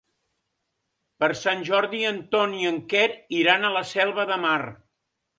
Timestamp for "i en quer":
2.61-3.03